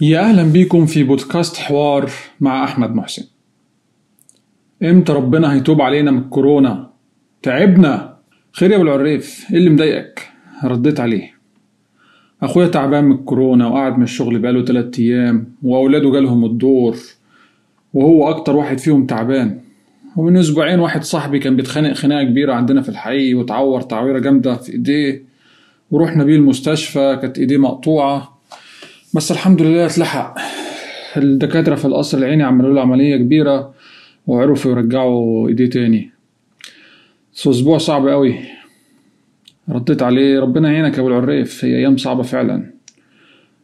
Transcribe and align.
يا 0.00 0.20
أهلا 0.20 0.42
بيكم 0.42 0.86
في 0.86 1.04
بودكاست 1.04 1.56
حوار 1.56 2.10
مع 2.40 2.64
أحمد 2.64 2.94
محسن. 2.94 3.24
إمتى 4.82 5.12
ربنا 5.12 5.52
هيتوب 5.52 5.80
علينا 5.80 6.10
من 6.10 6.18
الكورونا؟ 6.18 6.90
تعبنا. 7.42 8.16
خير 8.52 8.70
يا 8.70 8.76
أبو 8.76 8.84
العريف 8.84 9.46
إيه 9.50 9.58
اللي 9.58 9.70
مضايقك؟ 9.70 10.28
رديت 10.64 11.00
عليه. 11.00 11.34
أخويا 12.42 12.68
تعبان 12.68 13.04
من 13.04 13.12
الكورونا 13.12 13.66
وقعد 13.66 13.96
من 13.96 14.02
الشغل 14.02 14.38
بقاله 14.38 14.64
تلات 14.64 14.98
أيام 14.98 15.52
وأولاده 15.62 16.10
جالهم 16.10 16.44
الدور 16.44 16.96
وهو 17.94 18.30
أكتر 18.30 18.56
واحد 18.56 18.78
فيهم 18.78 19.06
تعبان. 19.06 19.60
ومن 20.16 20.36
أسبوعين 20.36 20.80
واحد 20.80 21.02
صاحبي 21.02 21.38
كان 21.38 21.56
بيتخانق 21.56 21.92
خناقة 21.92 22.24
كبيرة 22.24 22.52
عندنا 22.54 22.82
في 22.82 22.88
الحي 22.88 23.34
واتعور 23.34 23.80
تعويرة 23.80 24.18
جامدة 24.18 24.56
في 24.56 24.72
إيديه 24.72 25.22
ورحنا 25.90 26.24
بيه 26.24 26.36
المستشفى 26.36 27.18
كانت 27.22 27.38
إيديه 27.38 27.58
مقطوعة. 27.58 28.37
بس 29.14 29.32
الحمد 29.32 29.62
لله 29.62 29.86
اتلحق. 29.86 30.38
الدكاترة 31.16 31.74
في 31.74 31.84
القصر 31.84 32.18
العيني 32.18 32.42
عملوا 32.42 32.74
له 32.74 32.80
عملية 32.80 33.16
كبيرة 33.16 33.74
وعرفوا 34.26 34.70
يرجعوا 34.70 35.48
إيديه 35.48 35.70
تاني. 35.70 36.10
بس 37.34 37.46
أسبوع 37.46 37.78
صعب 37.78 38.08
قوي 38.08 38.34
رديت 39.68 40.02
عليه 40.02 40.40
ربنا 40.40 40.72
يعينك 40.72 40.94
يا 40.94 41.00
أبو 41.00 41.08
العريف 41.08 41.64
هي 41.64 41.76
أيام 41.76 41.96
صعبة 41.96 42.22
فعلا. 42.22 42.70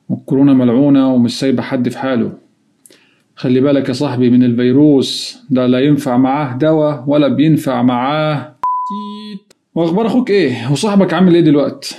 والكورونا 0.09 0.55
ملعونة 0.55 1.15
ومش 1.15 1.38
سايبة 1.38 1.63
حد 1.63 1.88
في 1.88 1.99
حاله. 1.99 2.33
خلي 3.37 3.61
بالك 3.61 3.88
يا 3.88 3.95
صاحبي 3.95 4.30
من 4.30 4.43
الفيروس 4.43 5.38
ده 5.51 5.66
لا 5.66 5.79
ينفع 5.80 6.16
معاه 6.16 6.57
دواء 6.57 7.05
ولا 7.07 7.29
بينفع 7.29 7.83
معاه. 7.83 8.55
وأخبار 9.74 10.07
أخوك 10.07 10.30
إيه؟ 10.30 10.73
وصاحبك 10.73 11.15
عامل 11.15 11.35
إيه 11.35 11.41
دلوقتي 11.41 11.97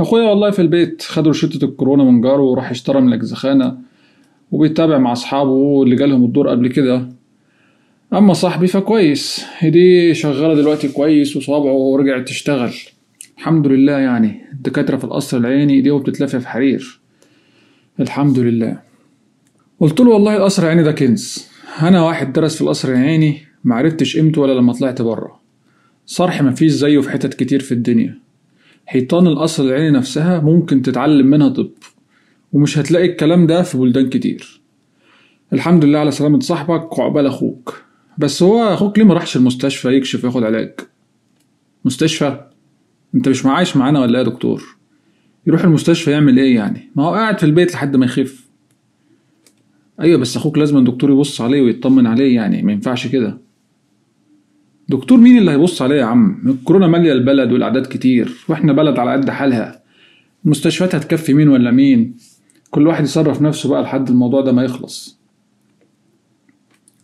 أخويا 0.00 0.28
والله 0.28 0.50
في 0.50 0.62
البيت 0.62 1.02
خد 1.02 1.26
روشتة 1.26 1.64
الكورونا 1.64 2.04
من 2.04 2.20
جاره 2.20 2.42
وراح 2.42 2.70
اشترى 2.70 3.00
من 3.00 3.08
الاجزخانة 3.08 3.78
وبيتابع 4.52 4.98
مع 4.98 5.12
أصحابه 5.12 5.82
اللي 5.82 5.96
جالهم 5.96 6.24
الدور 6.24 6.48
قبل 6.48 6.68
كده. 6.68 7.08
أما 8.12 8.32
صاحبي 8.32 8.66
فكويس 8.66 9.44
ايديه 9.62 10.12
شغالة 10.12 10.54
دلوقتي 10.54 10.88
كويس 10.88 11.36
وصوابعه 11.36 11.96
رجعت 11.96 12.28
تشتغل. 12.28 12.72
الحمد 13.38 13.66
لله 13.66 13.92
يعني 13.92 14.40
الدكاترة 14.52 14.96
في 14.96 15.04
القصر 15.04 15.36
العيني 15.36 15.74
ايديهم 15.74 16.02
بتتلفى 16.02 16.40
في 16.40 16.48
حرير. 16.48 17.00
الحمد 18.00 18.38
لله. 18.38 18.78
قلت 19.80 20.00
له 20.00 20.10
والله 20.10 20.36
القصر 20.36 20.62
العيني 20.62 20.82
ده 20.82 20.92
كنز. 20.92 21.46
أنا 21.82 22.02
واحد 22.02 22.32
درس 22.32 22.54
في 22.56 22.62
القصر 22.62 22.88
العيني 22.88 23.38
معرفتش 23.64 24.16
قيمته 24.16 24.40
ولا 24.40 24.52
لما 24.52 24.72
طلعت 24.72 25.02
بره. 25.02 25.40
صرح 26.06 26.42
مفيش 26.42 26.72
زيه 26.72 27.00
في 27.00 27.10
حتت 27.10 27.34
كتير 27.34 27.60
في 27.60 27.72
الدنيا. 27.72 28.18
حيطان 28.90 29.26
القصر 29.26 29.62
العيني 29.64 29.90
نفسها 29.90 30.40
ممكن 30.40 30.82
تتعلم 30.82 31.26
منها 31.26 31.48
طب 31.48 31.70
ومش 32.52 32.78
هتلاقي 32.78 33.06
الكلام 33.06 33.46
ده 33.46 33.62
في 33.62 33.78
بلدان 33.78 34.08
كتير. 34.08 34.60
الحمد 35.52 35.84
لله 35.84 35.98
على 35.98 36.10
سلامة 36.10 36.40
صاحبك 36.40 36.98
وعقبال 36.98 37.26
أخوك. 37.26 37.82
بس 38.18 38.42
هو 38.42 38.74
أخوك 38.74 38.98
ليه 38.98 39.04
مراحش 39.04 39.36
المستشفى 39.36 39.88
يكشف 39.88 40.24
وياخد 40.24 40.42
علاج؟ 40.42 40.72
مستشفى؟ 41.84 42.40
أنت 43.14 43.28
مش 43.28 43.46
معايش 43.46 43.76
معانا 43.76 44.00
ولا 44.00 44.18
إيه 44.18 44.24
يا 44.24 44.30
دكتور؟ 44.30 44.76
يروح 45.46 45.64
المستشفى 45.64 46.10
يعمل 46.10 46.38
إيه 46.38 46.54
يعني؟ 46.54 46.90
ما 46.96 47.04
هو 47.04 47.14
قاعد 47.14 47.38
في 47.38 47.46
البيت 47.46 47.72
لحد 47.72 47.96
ما 47.96 48.06
يخف. 48.06 48.48
أيوه 50.00 50.18
بس 50.18 50.36
أخوك 50.36 50.58
لازم 50.58 50.76
الدكتور 50.76 51.10
يبص 51.10 51.40
عليه 51.40 51.62
ويطمن 51.62 52.06
عليه 52.06 52.34
يعني 52.34 52.62
ما 52.62 52.72
ينفعش 52.72 53.06
كده. 53.06 53.38
دكتور 54.90 55.18
مين 55.18 55.38
اللي 55.38 55.50
هيبص 55.50 55.82
عليه 55.82 55.96
يا 55.96 56.04
عم؟ 56.04 56.42
الكورونا 56.46 56.86
مالية 56.86 57.12
البلد 57.12 57.52
والأعداد 57.52 57.86
كتير 57.86 58.32
وإحنا 58.48 58.72
بلد 58.72 58.98
على 58.98 59.12
قد 59.12 59.30
حالها. 59.30 59.82
المستشفيات 60.44 60.94
هتكفي 60.94 61.34
مين 61.34 61.48
ولا 61.48 61.70
مين؟ 61.70 62.16
كل 62.70 62.86
واحد 62.86 63.04
يصرف 63.04 63.42
نفسه 63.42 63.68
بقى 63.68 63.82
لحد 63.82 64.08
الموضوع 64.08 64.40
ده 64.40 64.52
ما 64.52 64.62
يخلص. 64.64 65.20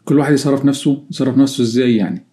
كل 0.05 0.19
واحد 0.19 0.33
يصرف 0.35 0.65
نفسه 0.65 1.03
يصرف 1.11 1.37
نفسه 1.39 1.63
إزاي 1.63 1.97
يعني؟ 1.97 2.27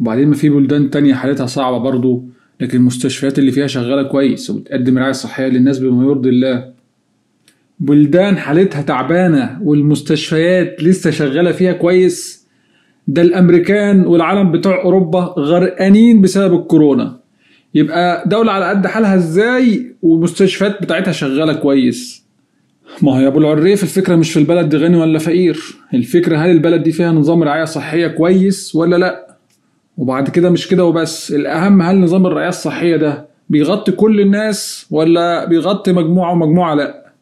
وبعدين 0.00 0.28
ما 0.28 0.34
في 0.34 0.48
بلدان 0.48 0.90
تانية 0.90 1.14
حالتها 1.14 1.46
صعبة 1.46 1.78
برضو 1.78 2.24
لكن 2.60 2.78
المستشفيات 2.78 3.38
اللي 3.38 3.52
فيها 3.52 3.66
شغالة 3.66 4.02
كويس 4.02 4.50
وبتقدم 4.50 4.98
رعاية 4.98 5.12
صحية 5.12 5.46
للناس 5.46 5.78
بما 5.78 6.04
يرضي 6.04 6.28
الله. 6.28 6.72
بلدان 7.80 8.36
حالتها 8.36 8.82
تعبانة 8.82 9.58
والمستشفيات 9.62 10.82
لسه 10.82 11.10
شغالة 11.10 11.52
فيها 11.52 11.72
كويس 11.72 12.41
ده 13.08 13.22
الأمريكان 13.22 14.06
والعالم 14.06 14.52
بتوع 14.52 14.82
أوروبا 14.84 15.20
غرقانين 15.38 16.20
بسبب 16.20 16.54
الكورونا. 16.60 17.20
يبقى 17.74 18.28
دولة 18.28 18.52
على 18.52 18.68
قد 18.68 18.86
حالها 18.86 19.14
إزاي 19.16 19.94
والمستشفيات 20.02 20.82
بتاعتها 20.82 21.12
شغالة 21.12 21.52
كويس؟ 21.52 22.22
ما 23.02 23.16
هو 23.16 23.20
يا 23.20 23.28
أبو 23.28 23.38
العريف 23.38 23.82
الفكرة 23.82 24.16
مش 24.16 24.32
في 24.32 24.38
البلد 24.38 24.68
دي 24.68 24.76
غني 24.76 24.96
ولا 24.96 25.18
فقير. 25.18 25.60
الفكرة 25.94 26.36
هل 26.36 26.50
البلد 26.50 26.82
دي 26.82 26.92
فيها 26.92 27.12
نظام 27.12 27.42
رعاية 27.42 27.64
صحية 27.64 28.06
كويس 28.06 28.74
ولا 28.74 28.96
لأ؟ 28.96 29.36
وبعد 29.96 30.28
كده 30.28 30.50
مش 30.50 30.68
كده 30.68 30.84
وبس. 30.84 31.32
الأهم 31.32 31.82
هل 31.82 32.00
نظام 32.00 32.26
الرعاية 32.26 32.48
الصحية 32.48 32.96
ده 32.96 33.26
بيغطي 33.50 33.92
كل 33.92 34.20
الناس 34.20 34.86
ولا 34.90 35.44
بيغطي 35.44 35.92
مجموعة 35.92 36.32
ومجموعة 36.32 36.74
لأ؟ 36.74 37.12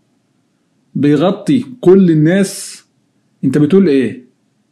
بيغطي 0.95 1.65
كل 1.81 2.11
الناس. 2.11 2.85
أنت 3.45 3.59
بتقول 3.59 3.89
إيه؟ 3.89 4.30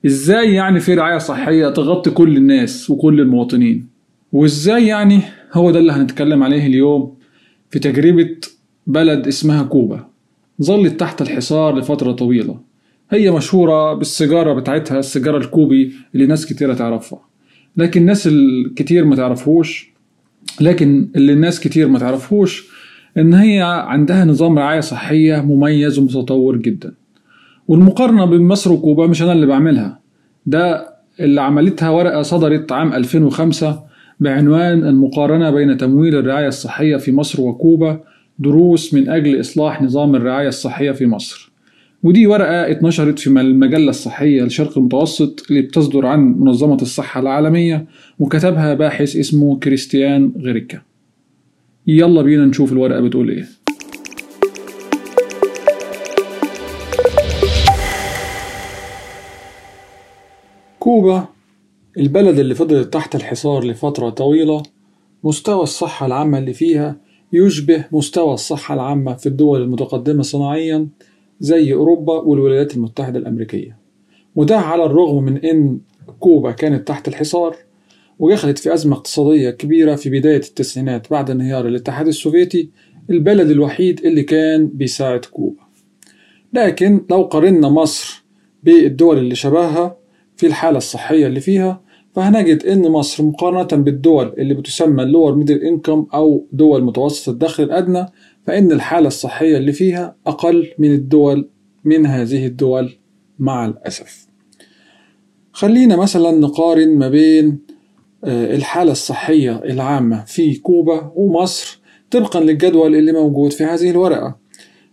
إزاي 0.08 0.54
يعني 0.54 0.80
في 0.80 0.94
رعاية 0.94 1.18
صحية 1.18 1.68
تغطي 1.68 2.10
كل 2.10 2.36
الناس 2.36 2.90
وكل 2.90 3.20
المواطنين؟ 3.20 3.86
وإزاي 4.32 4.86
يعني؟ 4.86 5.20
هو 5.52 5.70
ده 5.70 5.78
اللي 5.78 5.92
هنتكلم 5.92 6.42
عليه 6.42 6.66
اليوم 6.66 7.14
في 7.70 7.78
تجربة 7.78 8.36
بلد 8.86 9.26
اسمها 9.26 9.62
كوبا. 9.62 10.06
ظلت 10.62 11.00
تحت 11.00 11.22
الحصار 11.22 11.78
لفترة 11.78 12.12
طويلة. 12.12 12.60
هي 13.10 13.30
مشهورة 13.30 13.94
بالسيجارة 13.94 14.52
بتاعتها 14.52 14.98
السيجارة 14.98 15.38
الكوبي 15.38 15.92
اللي 16.14 16.26
ناس 16.26 16.46
كتيرة 16.46 16.74
تعرفها. 16.74 17.20
لكن 17.76 18.00
الناس 18.00 18.26
الكتير 18.26 19.04
ما 19.04 19.16
تعرفوش 19.16 19.90
لكن 20.60 21.08
اللي 21.16 21.32
الناس 21.32 21.60
كتير 21.60 21.88
ما 21.88 21.98
تعرفوش 21.98 22.68
إن 23.16 23.34
هي 23.34 23.62
عندها 23.86 24.24
نظام 24.24 24.58
رعاية 24.58 24.80
صحية 24.80 25.40
مميز 25.40 25.98
ومتطور 25.98 26.56
جدا. 26.56 26.94
والمقارنة 27.68 28.24
بين 28.24 28.42
مصر 28.42 28.72
وكوبا 28.72 29.06
مش 29.06 29.22
أنا 29.22 29.32
اللي 29.32 29.46
بعملها. 29.46 30.00
ده 30.46 30.88
اللي 31.20 31.40
عملتها 31.40 31.90
ورقة 31.90 32.22
صدرت 32.22 32.72
عام 32.72 32.92
2005 32.92 33.82
بعنوان 34.20 34.86
المقارنة 34.86 35.50
بين 35.50 35.76
تمويل 35.76 36.14
الرعاية 36.16 36.48
الصحية 36.48 36.96
في 36.96 37.12
مصر 37.12 37.42
وكوبا 37.42 38.00
دروس 38.38 38.94
من 38.94 39.08
أجل 39.08 39.40
إصلاح 39.40 39.82
نظام 39.82 40.14
الرعاية 40.14 40.48
الصحية 40.48 40.90
في 40.90 41.06
مصر. 41.06 41.52
ودي 42.02 42.26
ورقة 42.26 42.70
اتنشرت 42.70 43.18
في 43.18 43.26
المجلة 43.26 43.90
الصحية 43.90 44.42
للشرق 44.42 44.78
المتوسط 44.78 45.46
اللي 45.50 45.62
بتصدر 45.62 46.06
عن 46.06 46.20
منظمة 46.38 46.82
الصحة 46.82 47.20
العالمية 47.20 47.86
وكتبها 48.18 48.74
باحث 48.74 49.16
اسمه 49.16 49.58
كريستيان 49.58 50.32
غيريكا. 50.40 50.80
يلا 51.86 52.22
بينا 52.22 52.44
نشوف 52.44 52.72
الورقة 52.72 53.00
بتقول 53.00 53.30
إيه. 53.30 53.44
كوبا 60.88 61.28
البلد 61.98 62.38
اللي 62.38 62.54
فضلت 62.54 62.92
تحت 62.92 63.14
الحصار 63.14 63.64
لفترة 63.64 64.10
طويلة 64.10 64.62
مستوى 65.24 65.62
الصحة 65.62 66.06
العامة 66.06 66.38
اللي 66.38 66.52
فيها 66.52 66.96
يشبه 67.32 67.84
مستوى 67.92 68.34
الصحة 68.34 68.74
العامة 68.74 69.14
في 69.14 69.26
الدول 69.26 69.62
المتقدمة 69.62 70.22
صناعيا 70.22 70.88
زي 71.40 71.72
أوروبا 71.74 72.12
والولايات 72.12 72.76
المتحدة 72.76 73.18
الأمريكية. 73.18 73.78
وده 74.36 74.58
على 74.58 74.84
الرغم 74.84 75.24
من 75.24 75.36
أن 75.36 75.78
كوبا 76.20 76.50
كانت 76.50 76.88
تحت 76.88 77.08
الحصار 77.08 77.56
ودخلت 78.18 78.58
في 78.58 78.74
أزمة 78.74 78.96
اقتصادية 78.96 79.50
كبيرة 79.50 79.94
في 79.94 80.10
بداية 80.10 80.36
التسعينات 80.36 81.10
بعد 81.10 81.30
انهيار 81.30 81.66
الاتحاد 81.66 82.06
السوفيتي 82.06 82.70
البلد 83.10 83.50
الوحيد 83.50 84.00
اللي 84.04 84.22
كان 84.22 84.66
بيساعد 84.66 85.24
كوبا. 85.24 85.62
لكن 86.52 87.04
لو 87.10 87.22
قارنا 87.22 87.68
مصر 87.68 88.24
بالدول 88.62 89.18
اللي 89.18 89.34
شبهها 89.34 90.07
في 90.38 90.46
الحالة 90.46 90.78
الصحية 90.78 91.26
اللي 91.26 91.40
فيها 91.40 91.80
فهنجد 92.14 92.66
إن 92.66 92.88
مصر 92.88 93.24
مقارنة 93.24 93.82
بالدول 93.84 94.34
اللي 94.38 94.54
بتسمى 94.54 95.02
ال 95.02 95.07
lower 95.07 95.34
middle 95.34 95.62
income 95.62 96.06
أو 96.14 96.46
دول 96.52 96.84
متوسط 96.84 97.28
الدخل 97.28 97.62
الأدنى 97.62 98.06
فإن 98.46 98.72
الحالة 98.72 99.06
الصحية 99.06 99.56
اللي 99.56 99.72
فيها 99.72 100.16
أقل 100.26 100.68
من 100.78 100.92
الدول 100.92 101.48
من 101.84 102.06
هذه 102.06 102.46
الدول 102.46 102.92
مع 103.38 103.66
الأسف. 103.66 104.26
خلينا 105.52 105.96
مثلا 105.96 106.30
نقارن 106.30 106.98
ما 106.98 107.08
بين 107.08 107.58
الحالة 108.24 108.92
الصحية 108.92 109.56
العامة 109.64 110.24
في 110.24 110.54
كوبا 110.54 111.12
ومصر 111.14 111.80
طبقا 112.10 112.40
للجدول 112.40 112.96
اللي 112.96 113.12
موجود 113.12 113.52
في 113.52 113.64
هذه 113.64 113.90
الورقة. 113.90 114.38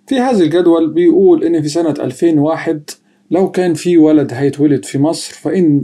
في 0.07 0.19
هذا 0.19 0.44
الجدول 0.44 0.94
بيقول 0.94 1.44
إن 1.44 1.62
في 1.62 1.69
سنة 1.69 1.94
2001 2.00 2.89
لو 3.31 3.51
كان 3.51 3.74
في 3.74 3.98
ولد 3.98 4.33
هيتولد 4.33 4.86
في 4.86 5.00
مصر 5.00 5.33
فإن 5.33 5.83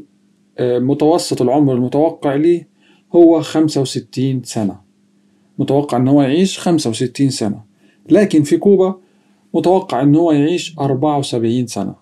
متوسط 0.62 1.42
العمر 1.42 1.74
المتوقع 1.74 2.36
ليه 2.36 2.68
هو 3.16 3.42
65 3.42 4.44
سنة. 4.44 4.82
متوقع 5.58 5.98
إن 5.98 6.08
هو 6.08 6.22
يعيش 6.22 6.60
65 6.60 7.30
سنة. 7.30 7.64
لكن 8.10 8.44
في 8.44 8.58
كوبا 8.58 9.00
متوقع 9.54 10.02
إن 10.02 10.16
هو 10.16 10.32
يعيش 10.32 10.76
74 10.80 11.68
سنة. 11.68 11.96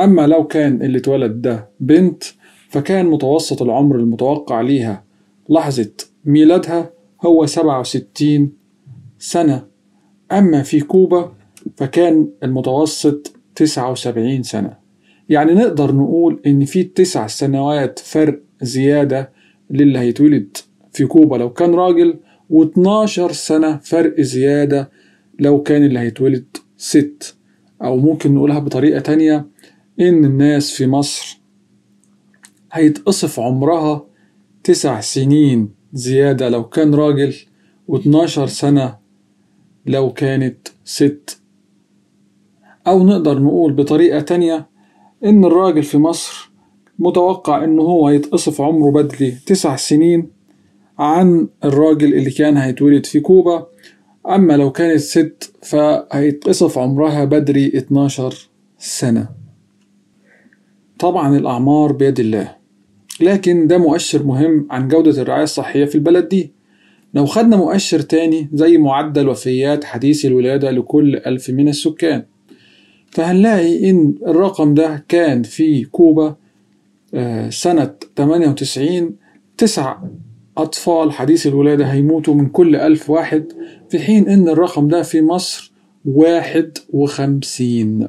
أما 0.00 0.26
لو 0.26 0.46
كان 0.46 0.82
اللي 0.82 0.98
اتولد 0.98 1.42
ده 1.42 1.68
بنت 1.80 2.24
فكان 2.68 3.06
متوسط 3.06 3.62
العمر 3.62 3.96
المتوقع 3.96 4.60
ليها 4.60 5.04
لحظة 5.48 5.90
ميلادها 6.24 6.90
هو 7.26 7.46
67 7.46 8.52
سنة. 9.18 9.66
أما 10.32 10.62
في 10.62 10.80
كوبا 10.80 11.32
فكان 11.76 12.28
المتوسط 12.42 13.32
79 13.54 14.42
سنة. 14.42 14.77
يعني 15.28 15.54
نقدر 15.54 15.94
نقول 15.94 16.40
إن 16.46 16.64
في 16.64 16.84
تسع 16.84 17.26
سنوات 17.26 17.98
فرق 17.98 18.42
زيادة 18.62 19.32
للي 19.70 19.98
هيتولد 19.98 20.56
في 20.92 21.06
كوبا. 21.06 21.36
لو 21.36 21.52
كان 21.52 21.74
راجل 21.74 22.18
و12 22.52 23.32
سنة 23.32 23.76
فرق 23.78 24.20
زيادة 24.20 24.90
لو 25.38 25.62
كان 25.62 25.84
اللي 25.84 25.98
هيتولد 25.98 26.56
ست. 26.76 27.36
أو 27.82 27.96
ممكن 27.96 28.34
نقولها 28.34 28.58
بطريقة 28.58 29.00
تانية 29.00 29.46
إن 30.00 30.24
الناس 30.24 30.70
في 30.70 30.86
مصر 30.86 31.40
هيتقصف 32.72 33.40
عمرها 33.40 34.06
تسع 34.64 35.00
سنين 35.00 35.68
زيادة 35.92 36.48
لو 36.48 36.68
كان 36.68 36.94
راجل 36.94 37.34
واتناشر 37.88 38.46
سنة 38.46 38.96
لو 39.86 40.12
كانت 40.12 40.68
ست. 40.84 41.40
أو 42.86 43.04
نقدر 43.04 43.38
نقول 43.38 43.72
بطريقة 43.72 44.20
تانية 44.20 44.68
إن 45.24 45.44
الراجل 45.44 45.82
في 45.82 45.98
مصر 45.98 46.50
متوقع 46.98 47.64
إن 47.64 47.78
هو 47.78 48.10
يتقصف 48.10 48.60
عمره 48.60 48.90
بدري 48.90 49.30
تسع 49.46 49.76
سنين 49.76 50.28
عن 50.98 51.48
الراجل 51.64 52.14
اللي 52.14 52.30
كان 52.30 52.56
هيتولد 52.56 53.06
في 53.06 53.20
كوبا. 53.20 53.66
أما 54.28 54.56
لو 54.56 54.72
كانت 54.72 55.00
ست 55.00 55.52
فهيتقصف 55.62 56.78
عمرها 56.78 57.24
بدري 57.24 57.66
12 57.78 58.48
سنة. 58.78 59.28
طبعا 60.98 61.36
الأعمار 61.36 61.92
بيد 61.92 62.20
الله 62.20 62.56
لكن 63.20 63.66
ده 63.66 63.78
مؤشر 63.78 64.22
مهم 64.22 64.66
عن 64.70 64.88
جودة 64.88 65.22
الرعاية 65.22 65.42
الصحية 65.42 65.84
في 65.84 65.94
البلد 65.94 66.28
دي. 66.28 66.52
لو 67.14 67.26
خدنا 67.26 67.56
مؤشر 67.56 68.00
تاني 68.00 68.48
زي 68.52 68.78
معدل 68.78 69.28
وفيات 69.28 69.84
حديث 69.84 70.24
الولادة 70.24 70.70
لكل 70.70 71.16
ألف 71.16 71.50
من 71.50 71.68
السكان 71.68 72.24
فهنلاقي 73.10 73.90
إن 73.90 74.14
الرقم 74.26 74.74
ده 74.74 75.04
كان 75.08 75.42
في 75.42 75.84
كوبا 75.84 76.36
سنة 77.48 77.94
98 78.16 79.14
تسع 79.58 79.96
أطفال 80.58 81.12
حديث 81.12 81.46
الولادة 81.46 81.84
هيموتوا 81.86 82.34
من 82.34 82.46
كل 82.48 82.76
ألف 82.76 83.10
واحد 83.10 83.44
في 83.88 83.98
حين 83.98 84.28
إن 84.28 84.48
الرقم 84.48 84.88
ده 84.88 85.02
في 85.02 85.22
مصر 85.22 85.72
واحد 86.04 86.78
وخمسين. 86.92 88.08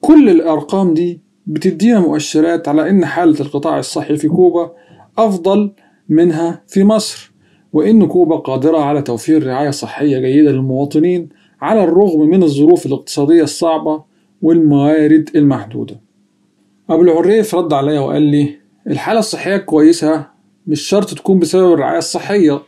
كل 0.00 0.28
الأرقام 0.30 0.94
دي 0.94 1.20
بتدينا 1.46 2.00
مؤشرات 2.00 2.68
على 2.68 2.90
إن 2.90 3.04
حالة 3.06 3.40
القطاع 3.40 3.78
الصحي 3.78 4.16
في 4.16 4.28
كوبا 4.28 4.72
أفضل 5.18 5.72
منها 6.08 6.62
في 6.68 6.84
مصر 6.84 7.32
وإن 7.72 8.06
كوبا 8.06 8.36
قادرة 8.36 8.78
على 8.78 9.02
توفير 9.02 9.46
رعاية 9.46 9.70
صحية 9.70 10.18
جيدة 10.18 10.50
للمواطنين 10.52 11.28
على 11.64 11.84
الرغم 11.84 12.20
من 12.20 12.42
الظروف 12.42 12.86
الاقتصادية 12.86 13.42
الصعبة 13.42 14.02
والموارد 14.42 15.30
المحدودة. 15.36 16.00
أبو 16.90 17.02
العريف 17.02 17.54
رد 17.54 17.72
عليا 17.72 18.00
وقال 18.00 18.22
لي 18.22 18.56
الحالة 18.86 19.18
الصحية 19.18 19.56
كويسة 19.56 20.26
مش 20.66 20.80
شرط 20.82 21.14
تكون 21.14 21.38
بسبب 21.38 21.72
الرعاية 21.72 21.98
الصحية. 21.98 22.62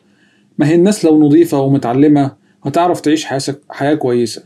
ما 0.58 0.68
هي 0.68 0.74
الناس 0.74 1.04
لو 1.04 1.18
نظيفة 1.26 1.60
ومتعلمة 1.60 2.32
هتعرف 2.62 3.00
تعيش 3.00 3.24
حياة 3.70 3.94
كويسة 3.94 4.42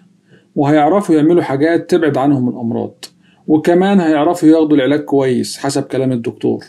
وهيعرفوا 0.56 1.14
يعملوا 1.14 1.42
حاجات 1.42 1.90
تبعد 1.90 2.16
عنهم 2.18 2.48
الأمراض 2.48 3.04
وكمان 3.46 4.00
هيعرفوا 4.00 4.48
ياخدوا 4.48 4.76
العلاج 4.76 5.00
كويس 5.00 5.58
حسب 5.58 5.82
كلام 5.82 6.12
الدكتور. 6.12 6.64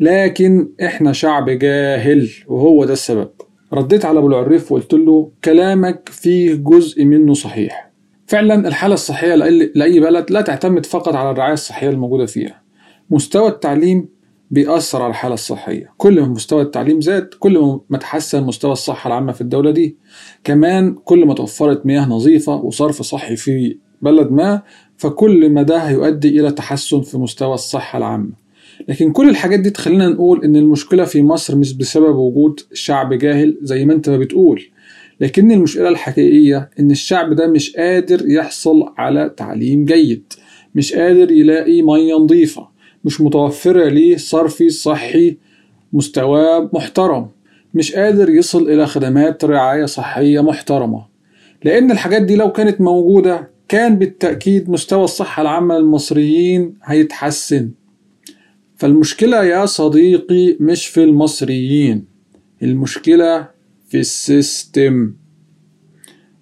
لكن 0.00 0.68
إحنا 0.84 1.12
شعب 1.12 1.50
جاهل 1.50 2.28
وهو 2.46 2.84
ده 2.84 2.92
السبب. 2.92 3.28
رديت 3.72 4.04
على 4.04 4.18
أبو 4.18 4.26
العريف 4.28 4.72
وقلت 4.72 4.94
له 4.94 5.30
كلامك 5.44 6.08
فيه 6.08 6.54
جزء 6.54 7.04
منه 7.04 7.34
صحيح. 7.34 7.90
فعلا 8.26 8.68
الحالة 8.68 8.94
الصحية 8.94 9.34
لأي 9.34 10.00
بلد 10.00 10.30
لا 10.30 10.40
تعتمد 10.40 10.86
فقط 10.86 11.14
على 11.14 11.30
الرعاية 11.30 11.52
الصحية 11.52 11.88
الموجودة 11.88 12.26
فيها. 12.26 12.62
مستوى 13.10 13.48
التعليم 13.48 14.08
بيأثر 14.50 15.02
على 15.02 15.10
الحالة 15.10 15.34
الصحية. 15.34 15.92
كل 15.96 16.20
ما 16.20 16.28
مستوى 16.28 16.62
التعليم 16.62 17.00
زاد 17.00 17.28
كل 17.38 17.80
ما 17.90 17.98
تحسن 17.98 18.44
مستوى 18.44 18.72
الصحة 18.72 19.08
العامة 19.08 19.32
في 19.32 19.40
الدولة 19.40 19.70
دي. 19.70 19.96
كمان 20.44 20.94
كل 20.94 21.26
ما 21.26 21.34
توفرت 21.34 21.86
مياه 21.86 22.06
نظيفة 22.08 22.54
وصرف 22.54 23.02
صحي 23.02 23.36
في 23.36 23.76
بلد 24.02 24.30
ما 24.30 24.62
فكل 24.96 25.50
ما 25.50 25.62
ده 25.62 25.78
هيؤدي 25.78 26.40
إلى 26.40 26.52
تحسن 26.52 27.00
في 27.00 27.18
مستوى 27.18 27.54
الصحة 27.54 27.98
العامة. 27.98 28.47
لكن 28.88 29.12
كل 29.12 29.28
الحاجات 29.28 29.60
دي 29.60 29.70
تخلينا 29.70 30.08
نقول 30.08 30.44
إن 30.44 30.56
المشكلة 30.56 31.04
في 31.04 31.22
مصر 31.22 31.56
مش 31.56 31.72
بسبب 31.72 32.16
وجود 32.16 32.60
شعب 32.72 33.14
جاهل 33.14 33.58
زي 33.62 33.84
ما 33.84 33.92
أنت 33.94 34.08
ما 34.10 34.16
بتقول. 34.18 34.62
لكن 35.20 35.52
المشكلة 35.52 35.88
الحقيقية 35.88 36.70
إن 36.80 36.90
الشعب 36.90 37.34
ده 37.34 37.46
مش 37.46 37.76
قادر 37.76 38.28
يحصل 38.28 38.84
على 38.98 39.34
تعليم 39.36 39.84
جيد. 39.84 40.32
مش 40.74 40.92
قادر 40.92 41.30
يلاقي 41.32 41.82
مية 41.82 42.14
نظيفة. 42.14 42.68
مش 43.04 43.20
متوفرة 43.20 43.88
ليه 43.88 44.16
صرف 44.16 44.62
صحي 44.62 45.36
مستواه 45.92 46.70
محترم. 46.72 47.26
مش 47.74 47.92
قادر 47.92 48.30
يصل 48.30 48.70
إلى 48.70 48.86
خدمات 48.86 49.44
رعاية 49.44 49.84
صحية 49.84 50.40
محترمة. 50.40 51.06
لأن 51.64 51.90
الحاجات 51.90 52.22
دي 52.22 52.36
لو 52.36 52.52
كانت 52.52 52.80
موجودة 52.80 53.50
كان 53.68 53.96
بالتأكيد 53.98 54.70
مستوى 54.70 55.04
الصحة 55.04 55.42
العامة 55.42 55.78
للمصريين 55.78 56.74
هيتحسن. 56.84 57.70
فالمشكلة 58.78 59.44
يا 59.44 59.66
صديقي 59.66 60.56
مش 60.60 60.86
في 60.86 61.04
المصريين 61.04 62.04
المشكلة 62.62 63.48
في 63.88 63.98
ال 64.00 64.14
system. 64.14 65.14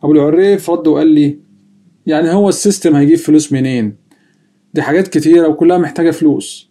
أبو 0.03 0.13
العريف 0.13 0.71
رد 0.71 0.87
وقال 0.87 1.07
لي 1.07 1.39
يعني 2.07 2.31
هو 2.33 2.49
ال 2.49 2.55
system 2.55 2.95
هيجيب 2.97 3.19
فلوس 3.19 3.53
منين؟ 3.53 3.97
دي 4.75 4.83
حاجات 4.83 5.09
كتيرة 5.09 5.49
وكلها 5.49 5.79
محتاجة 5.79 6.11
فلوس. 6.11 6.71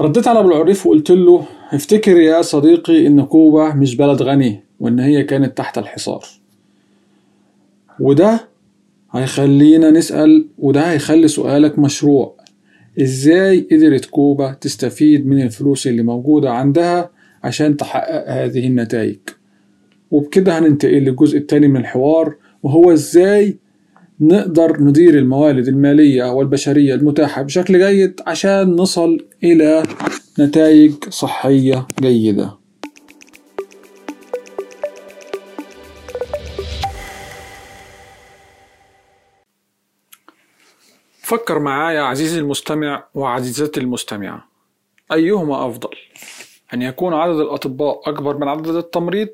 رديت 0.00 0.28
على 0.28 0.38
أبو 0.40 0.48
العريف 0.48 0.86
وقلت 0.86 1.10
له 1.10 1.46
افتكر 1.72 2.16
يا 2.16 2.42
صديقي 2.42 3.06
إن 3.06 3.24
كوبا 3.24 3.74
مش 3.74 3.96
بلد 3.96 4.22
غني 4.22 4.60
وإن 4.80 4.98
هي 5.00 5.24
كانت 5.24 5.58
تحت 5.58 5.78
الحصار. 5.78 6.24
وده 8.00 8.48
هيخلينا 9.12 9.90
نسأل 9.90 10.48
وده 10.58 10.92
هيخلي 10.92 11.28
سؤالك 11.28 11.78
مشروع. 11.78 12.36
إزاي 13.00 13.68
قدرت 13.72 14.04
كوبا 14.04 14.52
تستفيد 14.52 15.26
من 15.26 15.42
الفلوس 15.42 15.86
اللي 15.86 16.02
موجودة 16.02 16.50
عندها 16.50 17.10
عشان 17.44 17.76
تحقق 17.76 18.24
هذه 18.28 18.66
النتائج؟ 18.66 19.18
وبكده 20.10 20.58
هننتقل 20.58 20.92
للجزء 20.98 21.38
الثاني 21.38 21.68
من 21.68 21.76
الحوار 21.80 22.34
وهو 22.62 22.92
إزاي 22.92 23.58
نقدر 24.20 24.82
ندير 24.82 25.18
الموارد 25.18 25.68
المالية 25.68 26.32
والبشرية 26.32 26.94
المتاحة 26.94 27.42
بشكل 27.42 27.78
جيد 27.78 28.20
عشان 28.26 28.70
نصل 28.76 29.18
إلى 29.44 29.82
نتائج 30.38 30.92
صحية 31.08 31.86
جيدة. 32.00 32.57
فكر 41.28 41.58
معايا 41.58 42.02
عزيزي 42.02 42.38
المستمع 42.38 43.04
وعزيزتي 43.14 43.80
المستمعة 43.80 44.44
أيهما 45.12 45.66
أفضل؟ 45.66 45.90
أن 46.74 46.82
يكون 46.82 47.14
عدد 47.14 47.40
الأطباء 47.40 48.00
أكبر 48.10 48.36
من 48.36 48.48
عدد 48.48 48.66
التمريض 48.68 49.28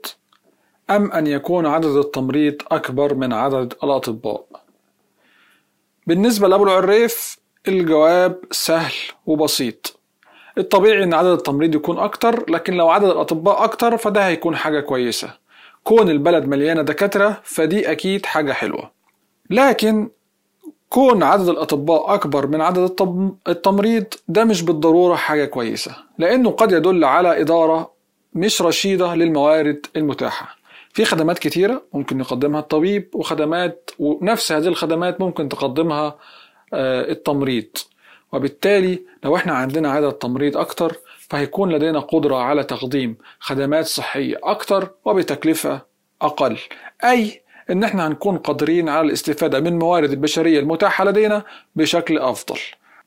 أم 0.90 1.12
أن 1.12 1.26
يكون 1.26 1.66
عدد 1.66 1.96
التمريض 1.96 2.62
أكبر 2.70 3.14
من 3.14 3.32
عدد 3.32 3.74
الأطباء؟ 3.84 4.46
بالنسبة 6.06 6.48
لأبو 6.48 6.64
العريف 6.64 7.38
الجواب 7.68 8.40
سهل 8.50 8.92
وبسيط 9.26 10.00
الطبيعي 10.58 11.02
أن 11.02 11.14
عدد 11.14 11.28
التمريض 11.28 11.74
يكون 11.74 11.98
أكتر 11.98 12.50
لكن 12.50 12.74
لو 12.74 12.88
عدد 12.88 13.08
الأطباء 13.10 13.64
أكتر 13.64 13.96
فده 13.96 14.26
هيكون 14.26 14.56
حاجة 14.56 14.80
كويسة 14.80 15.34
كون 15.84 16.10
البلد 16.10 16.44
مليانة 16.44 16.82
دكاترة 16.82 17.40
فدي 17.44 17.90
أكيد 17.90 18.26
حاجة 18.26 18.52
حلوة 18.52 18.90
لكن 19.50 20.10
كون 20.94 21.22
عدد 21.22 21.48
الأطباء 21.48 22.14
أكبر 22.14 22.46
من 22.46 22.60
عدد 22.60 22.96
التمريض 23.48 24.04
ده 24.28 24.44
مش 24.44 24.62
بالضرورة 24.62 25.14
حاجة 25.14 25.44
كويسة 25.44 25.96
لأنه 26.18 26.50
قد 26.50 26.72
يدل 26.72 27.04
على 27.04 27.40
إدارة 27.40 27.90
مش 28.32 28.62
رشيدة 28.62 29.14
للموارد 29.14 29.86
المتاحة. 29.96 30.56
في 30.92 31.04
خدمات 31.04 31.38
كتيرة 31.38 31.82
ممكن 31.92 32.20
يقدمها 32.20 32.60
الطبيب 32.60 33.10
وخدمات 33.14 33.90
ونفس 33.98 34.52
هذه 34.52 34.66
الخدمات 34.66 35.20
ممكن 35.20 35.48
تقدمها 35.48 36.18
التمريض. 36.74 37.68
وبالتالي 38.32 39.02
لو 39.24 39.36
إحنا 39.36 39.52
عندنا 39.52 39.90
عدد 39.92 40.12
تمريض 40.12 40.56
أكتر 40.56 40.96
فهيكون 41.18 41.72
لدينا 41.72 42.00
قدرة 42.00 42.36
على 42.36 42.64
تقديم 42.64 43.16
خدمات 43.40 43.86
صحية 43.86 44.36
أكتر 44.42 44.90
وبتكلفة 45.04 45.80
أقل. 46.22 46.58
أي 47.04 47.43
إن 47.70 47.84
إحنا 47.84 48.06
هنكون 48.06 48.36
قادرين 48.38 48.88
على 48.88 49.06
الاستفادة 49.06 49.60
من 49.60 49.78
موارد 49.78 50.10
البشرية 50.10 50.60
المتاحة 50.60 51.04
لدينا 51.04 51.44
بشكل 51.76 52.18
أفضل. 52.18 52.58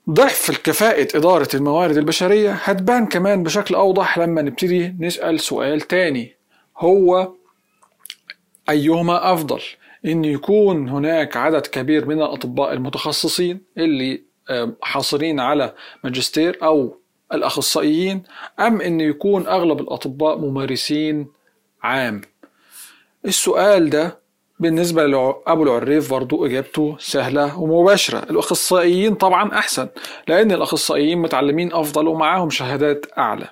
ضعف 0.09 0.49
الكفاءة 0.49 1.17
إدارة 1.17 1.47
الموارد 1.53 1.97
البشرية 1.97 2.51
هتبان 2.51 3.05
كمان 3.05 3.43
بشكل 3.43 3.75
أوضح 3.75 4.17
لما 4.19 4.41
نبتدي 4.41 4.95
نسأل 4.99 5.39
سؤال 5.39 5.81
تاني. 5.81 6.35
هو 6.77 7.31
أيهما 8.69 9.33
أفضل؟ 9.33 9.61
إن 10.05 10.25
يكون 10.25 10.89
هناك 10.89 11.37
عدد 11.37 11.67
كبير 11.67 12.05
من 12.05 12.21
الأطباء 12.21 12.73
المتخصصين 12.73 13.61
اللي 13.77 14.21
حاصرين 14.81 15.39
على 15.39 15.73
ماجستير 16.03 16.57
أو 16.63 16.97
الأخصائيين 17.33 18.23
أم 18.59 18.81
إن 18.81 19.01
يكون 19.01 19.47
أغلب 19.47 19.79
الأطباء 19.79 20.37
ممارسين 20.37 21.27
عام؟ 21.83 22.21
السؤال 23.25 23.89
ده 23.89 24.19
بالنسبة 24.59 25.05
لأبو 25.05 25.63
العريف 25.63 26.11
برضو 26.11 26.45
إجابته 26.45 26.95
سهلة 26.99 27.59
ومباشرة. 27.59 28.19
الأخصائيين 28.29 29.15
طبعا 29.15 29.53
أحسن 29.53 29.87
لأن 30.27 30.51
الأخصائيين 30.51 31.17
متعلمين 31.17 31.73
أفضل 31.73 32.07
ومعاهم 32.07 32.49
شهادات 32.49 33.05
أعلى. 33.17 33.47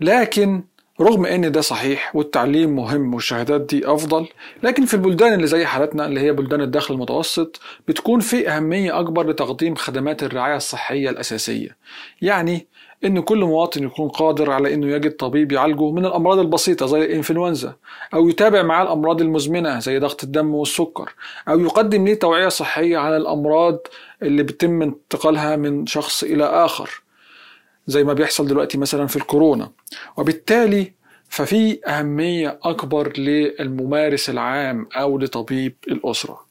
لكن 0.00 0.62
رغم 1.00 1.26
إن 1.26 1.52
ده 1.52 1.60
صحيح 1.60 2.16
والتعليم 2.16 2.76
مهم 2.76 3.14
والشهادات 3.14 3.60
دي 3.60 3.86
أفضل 3.86 4.26
لكن 4.62 4.84
في 4.86 4.94
البلدان 4.94 5.32
اللي 5.32 5.46
زي 5.46 5.66
حالتنا 5.66 6.06
اللي 6.06 6.20
هي 6.20 6.32
بلدان 6.32 6.60
الدخل 6.60 6.94
المتوسط 6.94 7.60
بتكون 7.88 8.20
في 8.20 8.48
أهمية 8.48 9.00
أكبر 9.00 9.28
لتقديم 9.30 9.74
خدمات 9.74 10.22
الرعاية 10.22 10.56
الصحية 10.56 11.10
الأساسية. 11.10 11.76
يعني 12.22 12.66
إن 13.06 13.20
كل 13.20 13.38
مواطن 13.44 13.84
يكون 13.84 14.08
قادر 14.08 14.50
على 14.50 14.74
إنه 14.74 14.86
يجد 14.86 15.10
طبيب 15.16 15.52
يعالجه 15.52 15.90
من 15.90 16.04
الأمراض 16.06 16.38
البسيطة 16.38 16.86
زي 16.86 16.98
الإنفلونزا 17.04 17.74
أو 18.14 18.28
يتابع 18.28 18.62
معاه 18.62 18.82
الأمراض 18.82 19.20
المزمنة 19.20 19.78
زي 19.78 19.98
ضغط 19.98 20.24
الدم 20.24 20.54
والسكر 20.54 21.14
أو 21.48 21.60
يقدم 21.60 22.04
ليه 22.04 22.14
توعية 22.18 22.48
صحية 22.48 22.96
على 22.98 23.16
الأمراض 23.16 23.78
اللي 24.22 24.42
بيتم 24.42 24.82
انتقالها 24.82 25.56
من 25.56 25.86
شخص 25.86 26.22
إلى 26.24 26.44
آخر 26.44 27.02
زي 27.86 28.04
ما 28.04 28.12
بيحصل 28.12 28.46
دلوقتي 28.46 28.78
مثلا 28.78 29.06
في 29.06 29.16
الكورونا. 29.16 29.70
وبالتالي 30.16 30.92
ففي 31.28 31.78
أهمية 31.86 32.58
أكبر 32.62 33.12
للممارس 33.18 34.30
العام 34.30 34.88
أو 34.96 35.18
لطبيب 35.18 35.74
الأسرة. 35.88 36.46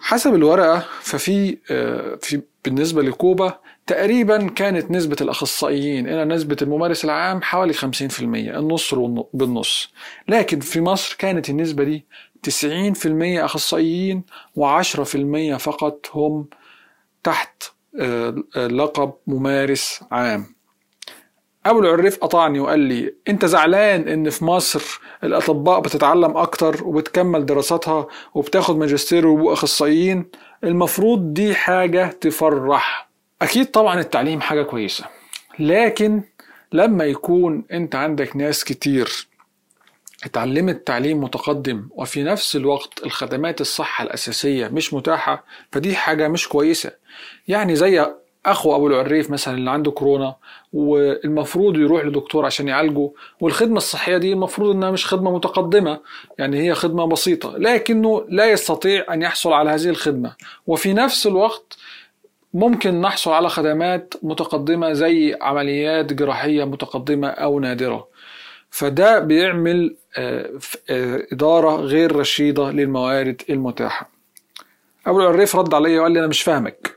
حسب 0.00 0.34
الورقة 0.34 0.84
ففي 1.00 1.56
في 2.22 2.42
بالنسبة 2.66 3.02
لكوبا 3.02 3.58
تقريبا 3.86 4.48
كانت 4.48 4.90
نسبة 4.90 5.16
الأخصائيين 5.20 6.08
إلى 6.08 6.24
نسبة 6.24 6.56
الممارس 6.62 7.04
العام 7.04 7.42
حوالي 7.42 7.72
50% 7.72 7.78
النص 8.22 8.94
بالنص. 9.34 9.92
لكن 10.28 10.60
في 10.60 10.80
مصر 10.80 11.16
كانت 11.18 11.50
النسبة 11.50 11.84
دي 11.84 12.06
90% 12.42 12.50
أخصائيين 13.44 14.22
و10% 14.58 15.56
فقط 15.56 16.06
هم 16.14 16.46
تحت 17.24 17.62
لقب 18.56 19.12
ممارس 19.26 20.00
عام. 20.12 20.56
أبو 21.66 21.78
العريف 21.78 22.18
قطعني 22.18 22.60
وقال 22.60 22.80
لي 22.80 23.14
أنت 23.28 23.44
زعلان 23.44 24.08
إن 24.08 24.30
في 24.30 24.44
مصر 24.44 25.00
الأطباء 25.24 25.80
بتتعلم 25.80 26.36
أكتر 26.36 26.84
وبتكمل 26.84 27.46
دراساتها 27.46 28.06
وبتاخد 28.34 28.76
ماجستير 28.76 29.26
وبقوا 29.26 29.52
أخصائيين؟ 29.52 30.30
المفروض 30.64 31.34
دي 31.34 31.54
حاجة 31.54 32.06
تفرح. 32.20 33.08
أكيد 33.42 33.66
طبعا 33.70 34.00
التعليم 34.00 34.40
حاجة 34.40 34.62
كويسة. 34.62 35.04
لكن 35.58 36.22
لما 36.72 37.04
يكون 37.04 37.64
أنت 37.72 37.94
عندك 37.94 38.36
ناس 38.36 38.64
كتير 38.64 39.26
اتعلمت 40.24 40.86
تعليم 40.86 41.20
متقدم 41.20 41.88
وفي 41.90 42.22
نفس 42.22 42.56
الوقت 42.56 43.02
الخدمات 43.06 43.60
الصحة 43.60 44.04
الأساسية 44.04 44.68
مش 44.68 44.94
متاحة 44.94 45.44
فدي 45.72 45.96
حاجة 45.96 46.28
مش 46.28 46.48
كويسة. 46.48 46.92
يعني 47.48 47.76
زي 47.76 48.06
أخو 48.46 48.76
أبو 48.76 48.86
العريف 48.86 49.30
مثلا 49.30 49.54
اللي 49.54 49.70
عنده 49.70 49.90
كورونا 49.90 50.34
والمفروض 50.72 51.76
يروح 51.76 52.04
لدكتور 52.04 52.46
عشان 52.46 52.68
يعالجه. 52.68 53.10
والخدمة 53.40 53.76
الصحية 53.76 54.16
دي 54.16 54.32
المفروض 54.32 54.74
إنها 54.74 54.90
مش 54.90 55.06
خدمة 55.06 55.34
متقدمة 55.34 56.00
يعني 56.38 56.62
هي 56.68 56.74
خدمة 56.74 57.06
بسيطة 57.06 57.58
لكنه 57.58 58.24
لا 58.28 58.50
يستطيع 58.50 59.14
أن 59.14 59.22
يحصل 59.22 59.52
على 59.52 59.70
هذه 59.70 59.88
الخدمة. 59.88 60.34
وفي 60.66 60.92
نفس 60.92 61.26
الوقت 61.26 61.78
ممكن 62.54 63.00
نحصل 63.00 63.30
على 63.30 63.48
خدمات 63.48 64.14
متقدمة 64.22 64.92
زي 64.92 65.36
عمليات 65.40 66.12
جراحية 66.12 66.64
متقدمة 66.64 67.28
أو 67.28 67.60
نادرة. 67.60 68.08
فده 68.70 69.18
بيعمل 69.18 69.96
إدارة 71.32 71.76
غير 71.76 72.16
رشيدة 72.16 72.70
للموارد 72.70 73.42
المتاحة. 73.50 74.10
أبو 75.06 75.20
العريف 75.20 75.56
رد 75.56 75.74
عليا 75.74 76.00
وقال 76.00 76.12
لي 76.12 76.18
أنا 76.18 76.26
مش 76.26 76.42
فاهمك. 76.42 76.95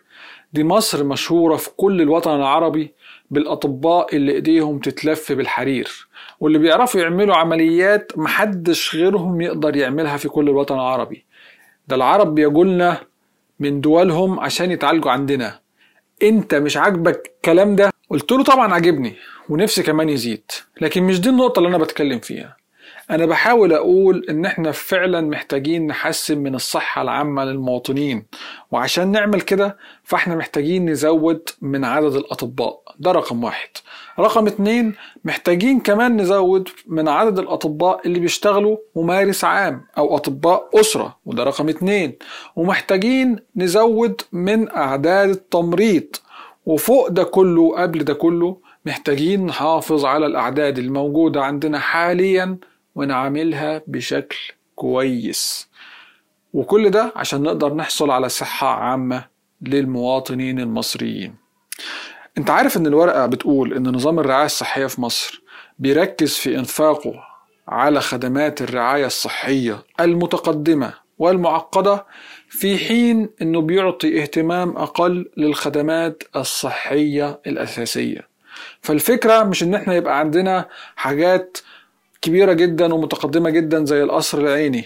دي 0.54 0.64
مصر 0.64 1.04
مشهورة 1.04 1.56
في 1.56 1.70
كل 1.78 2.02
الوطن 2.02 2.36
العربي 2.36 2.94
بالأطباء 3.32 4.16
اللي 4.16 4.32
إيديهم 4.32 4.80
تتلف 4.80 5.32
بالحرير 5.32 6.08
واللي 6.40 6.58
بيعرفوا 6.60 7.02
يعملوا 7.02 7.36
عمليات 7.36 8.12
محدش 8.18 8.96
غيرهم 8.96 9.42
يقدر 9.42 9.76
يعملها 9.76 10.18
في 10.18 10.30
كل 10.30 10.50
الوطن 10.50 10.76
العربي. 10.76 11.26
ده 11.88 11.96
العرب 11.96 12.36
بيجولنا 12.36 12.98
من 13.60 13.82
دولهم 13.82 14.40
عشان 14.40 14.72
يتعالجوا 14.72 15.12
عندنا. 15.12 15.60
أنت 16.24 16.56
مش 16.56 16.78
عاجبك 16.78 17.32
الكلام 17.36 17.76
ده؟ 17.76 17.92
قلت 18.10 18.32
له 18.32 18.44
طبعا 18.44 18.74
عاجبني 18.74 19.16
ونفسي 19.50 19.84
كمان 19.84 20.10
يزيد 20.10 20.52
لكن 20.82 21.04
مش 21.04 21.22
دي 21.22 21.30
النقطة 21.30 21.60
اللي 21.60 21.70
أنا 21.70 21.78
بتكلم 21.78 22.20
فيها. 22.20 22.59
أنا 23.12 23.26
بحاول 23.26 23.74
أقول 23.74 24.26
إن 24.30 24.46
إحنا 24.46 24.72
فعلا 24.72 25.22
محتاجين 25.22 25.88
نحسن 25.88 26.38
من 26.38 26.56
الصحة 26.56 27.02
العامة 27.02 27.46
للمواطنين 27.46 28.26
وعشان 28.72 29.12
نعمل 29.12 29.42
كده 29.42 29.78
فإحنا 30.04 30.36
محتاجين 30.36 30.90
نزود 30.90 31.50
من 31.62 31.86
عدد 31.86 32.16
الأطباء 32.16 32.82
ده 33.00 33.12
رقم 33.12 33.44
واحد. 33.44 33.70
رقم 34.20 34.48
اتنين 34.48 34.96
محتاجين 35.26 35.80
كمان 35.80 36.22
نزود 36.22 36.70
من 36.88 37.08
عدد 37.08 37.40
الأطباء 37.40 38.02
اللي 38.06 38.20
بيشتغلوا 38.20 38.78
ممارس 38.96 39.44
عام 39.44 39.86
أو 39.98 40.16
أطباء 40.16 40.70
أسرة 40.80 41.18
وده 41.26 41.44
رقم 41.44 41.70
اتنين. 41.70 42.14
ومحتاجين 42.56 43.36
نزود 43.56 44.22
من 44.32 44.70
أعداد 44.76 45.30
التمريض 45.30 46.08
وفوق 46.66 47.08
ده 47.08 47.24
كله 47.24 47.82
قبل 47.82 48.04
ده 48.04 48.14
كله 48.14 48.58
محتاجين 48.86 49.46
نحافظ 49.46 50.06
على 50.06 50.26
الأعداد 50.26 50.78
الموجودة 50.78 51.44
عندنا 51.44 51.80
حاليا 51.80 52.58
ونعاملها 52.96 53.82
بشكل 53.88 54.38
كويس. 54.76 55.70
وكل 56.54 56.90
ده 56.90 57.14
عشان 57.16 57.42
نقدر 57.44 57.74
نحصل 57.74 58.12
على 58.12 58.30
صحة 58.30 58.68
عامة 58.68 59.26
للمواطنين 59.62 60.60
المصريين. 60.60 61.36
انت 62.38 62.50
عارف 62.50 62.78
ان 62.78 62.88
الورقة 62.88 63.26
بتقول 63.26 63.74
ان 63.74 63.88
نظام 63.96 64.20
الرعاية 64.20 64.46
الصحية 64.46 64.86
في 64.86 65.02
مصر 65.02 65.42
بيركز 65.80 66.34
في 66.36 66.60
انفاقه 66.60 67.14
على 67.68 68.02
خدمات 68.02 68.62
الرعاية 68.62 69.06
الصحية 69.06 69.84
المتقدمة 70.00 70.94
والمعقدة 71.18 72.06
في 72.50 72.78
حين 72.78 73.30
انه 73.42 73.62
بيعطي 73.62 74.22
اهتمام 74.22 74.78
أقل 74.78 75.32
للخدمات 75.38 76.24
الصحية 76.36 77.40
الأساسية. 77.48 78.30
فالفكرة 78.82 79.44
مش 79.44 79.64
ان 79.64 79.76
إحنا 79.76 79.96
يبقى 79.96 80.20
عندنا 80.20 80.68
حاجات 80.96 81.58
كبيرة 82.22 82.54
جدا 82.54 82.94
ومتقدمة 82.94 83.50
جدا 83.50 83.86
زي 83.86 84.04
القصر 84.04 84.38
العيني 84.38 84.86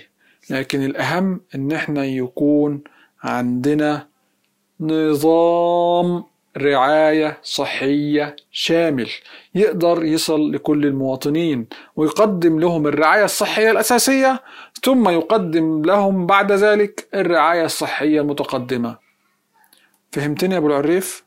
لكن 0.49 0.85
الأهم 0.85 1.41
إن 1.55 1.71
إحنا 1.71 2.05
يكون 2.05 2.81
عندنا 3.23 4.07
نظام 4.79 6.23
رعاية 6.57 7.39
صحية 7.43 8.35
شامل 8.51 9.09
يقدر 9.55 10.03
يصل 10.03 10.51
لكل 10.51 10.85
المواطنين 10.85 11.67
ويقدم 11.95 12.59
لهم 12.59 12.87
الرعاية 12.87 13.23
الصحية 13.25 13.71
الأساسية 13.71 14.43
ثم 14.83 15.09
يقدم 15.09 15.81
لهم 15.85 16.25
بعد 16.25 16.51
ذلك 16.51 17.07
الرعاية 17.13 17.65
الصحية 17.65 18.21
المتقدمة 18.21 18.97
فهمتني 20.11 20.53
يا 20.53 20.59
أبو 20.59 20.67
العريف؟ 20.67 21.23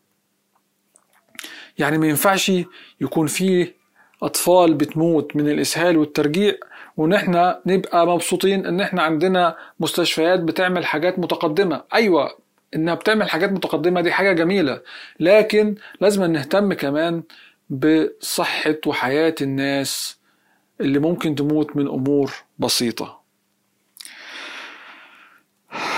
يعني 1.78 1.98
ما 1.98 2.06
ينفعش 2.06 2.52
يكون 3.00 3.26
فيه 3.26 3.76
أطفال 4.22 4.74
بتموت 4.74 5.36
من 5.36 5.48
الإسهال 5.48 5.96
والترجيع 5.96 6.54
ونحن 6.96 7.54
نبقى 7.66 8.06
مبسوطين 8.06 8.66
إن 8.66 8.80
إحنا 8.80 9.02
عندنا 9.02 9.56
مستشفيات 9.80 10.40
بتعمل 10.40 10.86
حاجات 10.86 11.18
متقدمة. 11.18 11.82
أيوة 11.94 12.38
إنها 12.76 12.94
بتعمل 12.94 13.30
حاجات 13.30 13.52
متقدمة 13.52 14.00
دي 14.00 14.12
حاجة 14.12 14.32
جميلة. 14.32 14.80
لكن 15.20 15.74
لازم 16.00 16.24
نهتم 16.24 16.72
كمان 16.72 17.22
بصحة 17.70 18.76
وحياة 18.86 19.34
الناس 19.42 20.18
اللي 20.80 20.98
ممكن 20.98 21.34
تموت 21.34 21.76
من 21.76 21.88
أمور 21.88 22.32
بسيطة. 22.58 23.20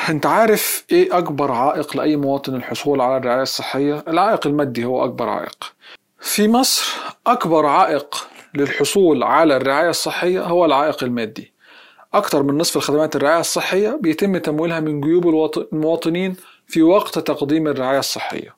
أنت 0.08 0.26
عارف 0.26 0.84
إيه 0.92 1.18
أكبر 1.18 1.52
عائق 1.52 1.96
لأي 1.96 2.16
مواطن 2.16 2.54
الحصول 2.54 3.00
على 3.00 3.16
الرعاية 3.16 3.42
الصحية؟ 3.42 4.04
العائق 4.08 4.46
المادي 4.46 4.84
هو 4.84 5.04
أكبر 5.04 5.28
عائق. 5.28 5.74
في 6.20 6.48
مصر 6.48 6.94
أكبر 7.26 7.66
عائق 7.66 8.28
للحصول 8.54 9.22
على 9.22 9.56
الرعاية 9.56 9.90
الصحية 9.90 10.42
هو 10.42 10.64
العائق 10.64 11.04
المادي. 11.04 11.52
أكثر 12.14 12.42
من 12.42 12.58
نصف 12.58 12.76
الخدمات 12.76 13.16
الرعاية 13.16 13.40
الصحية 13.40 13.98
بيتم 14.02 14.36
تمويلها 14.36 14.80
من 14.80 15.00
جيوب 15.00 15.52
المواطنين 15.72 16.36
في 16.66 16.82
وقت 16.82 17.18
تقديم 17.18 17.66
الرعاية 17.68 17.98
الصحية. 17.98 18.56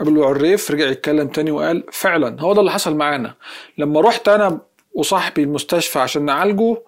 أبو 0.00 0.10
العريف 0.10 0.70
رجع 0.70 0.86
يتكلم 0.86 1.28
تاني 1.28 1.50
وقال 1.50 1.84
فعلا 1.92 2.40
هو 2.40 2.52
ده 2.52 2.60
اللي 2.60 2.70
حصل 2.70 2.96
معانا. 2.96 3.34
لما 3.78 4.00
رحت 4.00 4.28
أنا 4.28 4.60
وصاحبي 4.94 5.42
المستشفى 5.42 5.98
عشان 5.98 6.24
نعالجه 6.24 6.82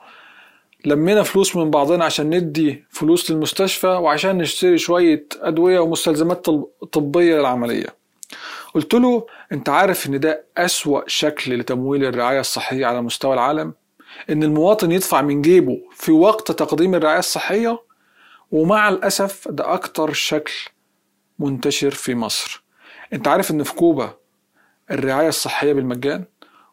لمينا 0.84 1.22
فلوس 1.22 1.56
من 1.56 1.70
بعضنا 1.70 2.04
عشان 2.04 2.30
ندي 2.36 2.84
فلوس 2.90 3.30
للمستشفى 3.30 3.86
وعشان 3.86 4.38
نشتري 4.38 4.78
شوية 4.78 5.26
أدوية 5.40 5.80
ومستلزمات 5.80 6.46
طبية 6.92 7.36
للعملية. 7.38 7.99
قلت 8.74 8.94
له 8.94 9.26
أنت 9.52 9.68
عارف 9.68 10.06
إن 10.06 10.20
ده 10.20 10.44
أسوأ 10.56 11.00
شكل 11.06 11.58
لتمويل 11.58 12.04
الرعاية 12.04 12.40
الصحية 12.40 12.86
على 12.86 13.02
مستوى 13.02 13.34
العالم؟ 13.34 13.74
إن 14.30 14.42
المواطن 14.42 14.92
يدفع 14.92 15.22
من 15.22 15.42
جيبه 15.42 15.78
في 15.92 16.12
وقت 16.12 16.52
تقديم 16.52 16.94
الرعاية 16.94 17.18
الصحية؟ 17.18 17.82
ومع 18.50 18.88
الأسف 18.88 19.48
ده 19.48 19.74
أكتر 19.74 20.12
شكل 20.12 20.52
منتشر 21.38 21.90
في 21.90 22.14
مصر. 22.14 22.64
أنت 23.12 23.28
عارف 23.28 23.50
إن 23.50 23.62
في 23.62 23.74
كوبا 23.74 24.14
الرعاية 24.90 25.28
الصحية 25.28 25.72
بالمجان؟ 25.72 26.24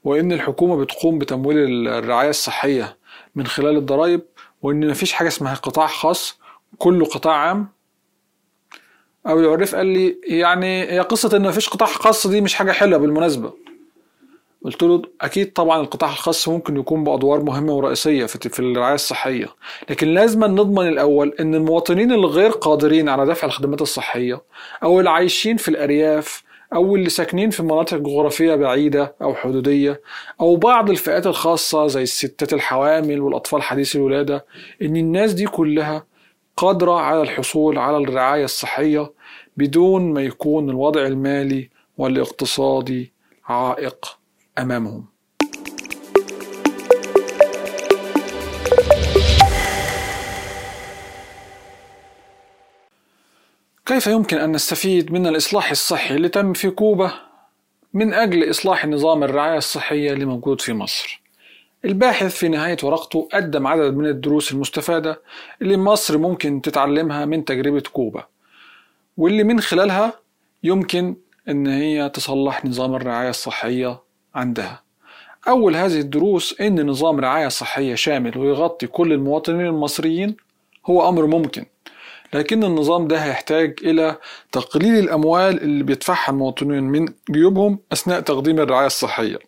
وإن 0.04 0.32
الحكومة 0.32 0.78
بتقوم 0.84 1.20
بتمويل 1.20 1.88
الرعاية 1.88 2.30
الصحية 2.30 2.98
من 3.36 3.48
خلال 3.48 3.78
الضرائب؟ 3.78 4.22
وإن 4.62 4.90
مفيش 4.90 5.14
حاجة 5.14 5.28
اسمها 5.28 5.54
قطاع 5.56 5.88
خاص؟ 5.88 6.40
كله 6.78 7.06
قطاع 7.06 7.36
عام؟ 7.36 7.77
أو 9.28 9.40
العريف 9.40 9.76
قال 9.76 9.86
لي 9.86 10.18
يعني 10.28 10.92
هي 10.92 11.00
قصة 11.00 11.38
ان 11.38 11.48
مفيش 11.48 11.70
قطاع 11.70 11.88
خاص 11.88 12.28
دي 12.28 12.42
مش 12.42 12.56
حاجة 12.56 12.72
حلوة 12.72 13.00
بالمناسبة. 13.00 13.54
قلت 14.66 14.84
له 14.84 15.02
أكيد 15.22 15.54
طبعا 15.54 15.82
القطاع 15.82 16.10
الخاص 16.10 16.48
ممكن 16.48 16.78
يكون 16.78 17.04
بأدوار 17.04 17.44
مهمة 17.44 17.74
ورئيسية 17.74 18.26
في 18.26 18.60
الرعاية 18.60 18.96
الصحية. 18.96 19.48
لكن 19.90 20.08
لازم 20.08 20.44
نضمن 20.44 20.88
الأول 20.88 21.36
إن 21.40 21.56
المواطنين 21.56 22.12
الغير 22.12 22.52
قادرين 22.52 23.10
على 23.10 23.26
دفع 23.26 23.48
الخدمات 23.48 23.82
الصحية 23.82 24.42
أو 24.84 25.00
اللي 25.00 25.10
عايشين 25.10 25.58
في 25.58 25.68
الأرياف 25.68 26.44
أو 26.74 26.96
اللي 26.96 27.10
ساكنين 27.10 27.50
في 27.50 27.64
مناطق 27.64 27.98
جغرافية 27.98 28.56
بعيدة 28.56 29.16
أو 29.22 29.36
حدودية 29.36 30.02
أو 30.42 30.56
بعض 30.56 30.90
الفئات 30.90 31.28
الخاصة 31.28 31.88
زي 31.88 32.04
الستات 32.04 32.54
الحوامل 32.54 33.22
والأطفال 33.22 33.62
حديثي 33.62 33.98
الولادة 33.98 34.46
إن 34.82 34.96
الناس 34.98 35.34
دي 35.34 35.46
كلها 35.46 36.06
قادرة 36.58 37.00
على 37.00 37.22
الحصول 37.22 37.78
على 37.78 37.98
الرعاية 37.98 38.44
الصحية 38.44 39.12
بدون 39.58 40.14
ما 40.14 40.22
يكون 40.22 40.70
الوضع 40.70 41.08
المالي 41.08 41.70
والاقتصادي 41.98 43.14
عائق 43.46 44.18
أمامهم. 44.58 45.06
كيف 53.86 54.08
يمكن 54.08 54.38
أن 54.38 54.52
نستفيد 54.52 55.12
من 55.12 55.28
الإصلاح 55.28 55.72
الصحي 55.72 56.16
اللي 56.16 56.30
تم 56.30 56.54
في 56.54 56.70
كوبا 56.70 57.12
من 57.94 58.14
أجل 58.14 58.50
إصلاح 58.50 58.86
نظام 58.86 59.24
الرعاية 59.24 59.58
الصحية 59.58 60.14
اللي 60.14 60.26
موجود 60.26 60.62
في 60.62 60.74
مصر؟ 60.74 61.22
الباحث 61.86 62.36
في 62.36 62.48
نهاية 62.48 62.78
ورقته 62.84 63.28
قدم 63.34 63.68
عدد 63.68 63.94
من 63.96 64.06
الدروس 64.06 64.52
المستفادة 64.52 65.22
اللي 65.62 65.78
مصر 65.78 66.18
ممكن 66.18 66.62
تتعلمها 66.62 67.26
من 67.26 67.46
تجربة 67.46 67.84
كوبا. 67.94 68.28
واللي 69.18 69.44
من 69.44 69.60
خلالها 69.60 70.14
يمكن 70.64 71.16
إن 71.50 71.68
هي 71.68 72.10
تصلح 72.10 72.66
نظام 72.66 72.96
الرعاية 72.96 73.30
الصحية 73.30 74.02
عندها. 74.36 74.84
أول 75.48 75.76
هذه 75.76 76.00
الدروس 76.00 76.62
إن 76.62 76.88
نظام 76.88 77.20
رعاية 77.20 77.48
صحية 77.48 77.96
شامل 77.96 78.38
ويغطي 78.38 78.88
كل 78.88 79.14
المواطنين 79.14 79.66
المصريين 79.66 80.38
هو 80.86 81.10
أمر 81.10 81.26
ممكن. 81.26 81.66
لكن 82.34 82.64
النظام 82.64 83.08
ده 83.08 83.18
هيحتاج 83.18 83.80
إلى 83.84 84.18
تقليل 84.52 85.00
الأموال 85.00 85.62
اللي 85.62 85.84
بيدفعها 85.84 86.30
المواطنين 86.32 86.84
من 86.84 87.06
جيوبهم 87.32 87.80
أثناء 87.92 88.20
تقديم 88.20 88.60
الرعاية 88.60 88.86
الصحية 88.88 89.40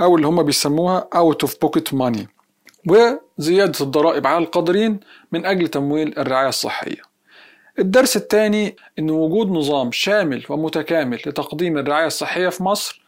أو 0.00 0.16
اللي 0.16 0.26
هم 0.26 0.42
بيسموها 0.42 1.08
out 1.14 1.46
of 1.48 1.50
pocket 1.50 1.96
money 1.98 2.20
وزيادة 2.86 3.80
الضرائب 3.80 4.26
على 4.26 4.44
القادرين 4.44 5.00
من 5.32 5.46
أجل 5.46 5.68
تمويل 5.68 6.18
الرعاية 6.18 6.48
الصحية. 6.48 7.07
الدرس 7.78 8.16
الثاني 8.16 8.76
أن 8.98 9.10
وجود 9.10 9.50
نظام 9.50 9.92
شامل 9.92 10.44
ومتكامل 10.48 11.16
لتقديم 11.26 11.78
الرعاية 11.78 12.06
الصحية 12.06 12.48
في 12.48 12.62
مصر 12.62 13.02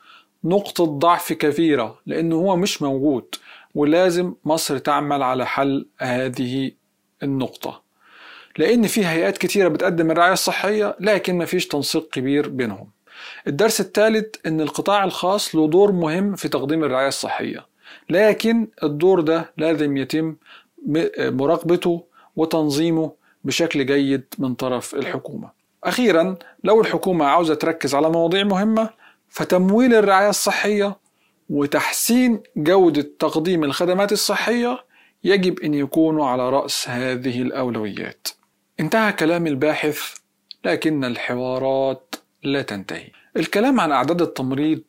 نقطة 0.45 0.85
ضعف 0.85 1.33
كبيرة 1.33 1.99
لأنه 2.07 2.37
هو 2.37 2.57
مش 2.57 2.83
موجود 2.83 3.35
ولازم 3.75 4.35
مصر 4.45 4.79
تعمل 4.79 5.23
على 5.23 5.47
حل 5.47 5.87
هذه 5.99 6.71
النقطة. 7.23 7.83
لأن 8.59 8.87
في 8.87 9.07
هيئات 9.07 9.39
كتيرة 9.39 9.69
بتقدم 9.69 10.11
الرعاية 10.11 10.33
الصحية 10.33 10.97
لكن 11.01 11.39
مفيش 11.39 11.67
تنسيق 11.67 12.09
كبير 12.11 12.49
بينهم. 12.49 12.91
الدرس 13.47 13.81
الثالث 13.81 14.35
أن 14.47 14.61
القطاع 14.61 15.05
الخاص 15.05 15.55
له 15.55 15.69
دور 15.69 15.93
مهم 15.93 16.35
في 16.35 16.49
تقديم 16.49 16.85
الرعاية 16.85 17.09
الصحية. 17.09 17.67
لكن 18.11 18.69
الدور 18.83 19.21
ده 19.21 19.53
لازم 19.57 19.97
يتم 19.97 20.37
مراقبته 21.19 22.05
وتنظيمه 22.37 23.20
بشكل 23.45 23.87
جيد 23.87 24.25
من 24.39 24.55
طرف 24.55 24.95
الحكومة 24.95 25.51
أخيرا 25.85 26.37
لو 26.65 26.81
الحكومة 26.81 27.25
عاوزة 27.25 27.55
تركز 27.55 27.95
على 27.95 28.11
مواضيع 28.11 28.45
مهمة 28.45 28.91
فتمويل 29.29 29.95
الرعاية 29.95 30.29
الصحية 30.29 30.97
وتحسين 31.51 32.43
جودة 32.57 33.11
تقديم 33.19 33.65
الخدمات 33.65 34.13
الصحية 34.13 34.85
يجب 35.25 35.61
أن 35.61 35.75
يكونوا 35.75 36.27
على 36.27 36.51
رأس 36.51 36.89
هذه 36.89 37.43
الأولويات. 37.43 38.29
انتهى 38.81 39.13
كلام 39.13 39.47
الباحث 39.47 40.15
لكن 40.65 41.05
الحوارات 41.05 42.15
لا 42.43 42.63
تنتهي. 42.63 43.11
الكلام 43.37 43.81
عن 43.81 43.93
أعداد 43.93 44.23
التمريض 44.23 44.83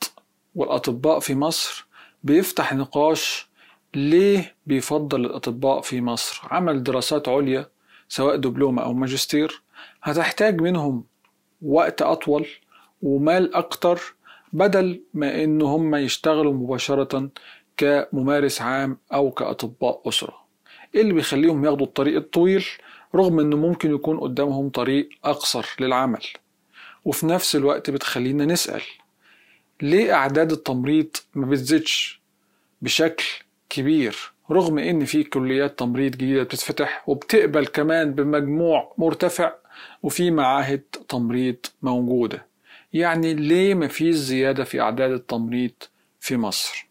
والأطباء 0.55 1.19
في 1.19 1.35
مصر 1.35 1.87
بيفتح 2.23 2.73
نقاش 2.73 3.49
ليه 3.95 4.55
بيفضل 4.65 5.25
الأطباء 5.25 5.81
في 5.81 6.01
مصر 6.01 6.41
عمل 6.51 6.83
دراسات 6.83 7.29
عليا 7.29 7.69
سواء 8.11 8.35
دبلومة 8.35 8.81
أو 8.83 8.93
ماجستير 8.93 9.61
هتحتاج 10.03 10.61
منهم 10.61 11.03
وقت 11.61 12.01
أطول 12.01 12.47
ومال 13.01 13.55
أكتر 13.55 14.15
بدل 14.53 15.01
ما 15.13 15.43
إن 15.43 15.61
هم 15.61 15.95
يشتغلوا 15.95 16.53
مباشرة 16.53 17.29
كممارس 17.77 18.61
عام 18.61 18.97
أو 19.13 19.31
كأطباء 19.31 20.01
أسرة. 20.07 20.37
إيه 20.95 21.01
اللي 21.01 21.13
بيخليهم 21.13 21.65
ياخدوا 21.65 21.85
الطريق 21.85 22.15
الطويل؟ 22.15 22.65
رغم 23.15 23.39
إنه 23.39 23.57
ممكن 23.57 23.95
يكون 23.95 24.19
قدامهم 24.19 24.69
طريق 24.69 25.09
أقصر 25.25 25.65
للعمل. 25.79 26.23
وفي 27.05 27.25
نفس 27.25 27.55
الوقت 27.55 27.89
بتخلينا 27.89 28.45
نسأل 28.45 28.81
ليه 29.81 30.13
أعداد 30.13 30.51
التمريض 30.51 31.09
ما 31.35 31.45
بتزيدش 31.45 32.21
بشكل 32.81 33.25
كبير؟ 33.69 34.30
رغم 34.51 34.79
إن 34.79 35.05
في 35.05 35.23
كليات 35.23 35.79
تمريض 35.79 36.11
جديدة 36.11 36.43
بتتفتح 36.43 37.03
وبتقبل 37.07 37.65
كمان 37.67 38.13
بمجموع 38.13 38.93
مرتفع 38.97 39.53
وفي 40.03 40.31
معاهد 40.31 40.83
تمريض 41.09 41.55
موجودة. 41.81 42.45
يعني 42.93 43.33
ليه 43.33 43.75
مفيش 43.75 44.15
زيادة 44.15 44.63
في 44.63 44.81
أعداد 44.81 45.11
التمريض 45.11 45.71
في 46.19 46.37
مصر؟ 46.37 46.87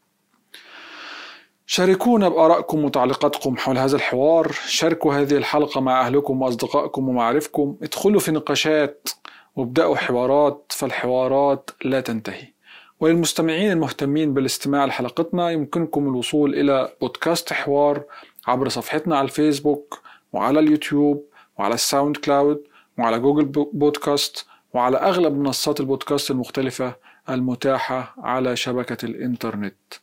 شاركونا 1.66 2.28
بآرائكم 2.28 2.84
وتعليقاتكم 2.84 3.56
حول 3.56 3.78
هذا 3.78 3.96
الحوار. 3.96 4.52
شاركوا 4.52 5.14
هذه 5.14 5.36
الحلقة 5.36 5.80
مع 5.80 6.06
أهلكم 6.06 6.42
وأصدقائكم 6.42 7.08
ومعارفكم. 7.08 7.76
ادخلوا 7.82 8.20
في 8.20 8.30
نقاشات 8.32 9.08
وابدأوا 9.56 9.96
حوارات 9.96 10.66
فالحوارات 10.68 11.70
لا 11.84 12.00
تنتهي. 12.00 12.59
وللمستمعين 13.00 13.72
المهتمين 13.72 14.34
بالاستماع 14.34 14.84
لحلقتنا 14.84 15.50
يمكنكم 15.50 16.08
الوصول 16.08 16.54
إلى 16.54 16.92
بودكاست 17.00 17.52
حوار 17.52 18.04
عبر 18.46 18.68
صفحتنا 18.68 19.16
على 19.16 19.24
الفيسبوك 19.24 20.00
وعلى 20.32 20.60
اليوتيوب 20.60 21.24
وعلى 21.58 21.74
الساوند 21.74 22.16
كلاود 22.16 22.62
وعلى 22.98 23.18
جوجل 23.18 23.44
بودكاست 23.72 24.46
وعلى 24.74 24.96
أغلب 24.96 25.36
منصات 25.36 25.80
البودكاست 25.80 26.30
المختلفة 26.30 26.96
المتاحة 27.30 28.14
على 28.18 28.56
شبكة 28.56 29.04
الإنترنت. 29.04 29.94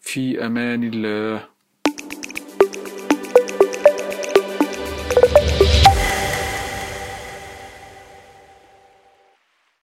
في 0.00 0.46
أمان 0.46 0.84
الله. 0.84 1.51